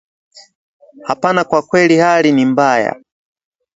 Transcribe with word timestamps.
Hapana 1.03 1.43
kwa 1.43 1.61
kweli 1.61 1.97
hali 1.97 2.31
ni 2.31 2.45
mbaya 2.45 3.01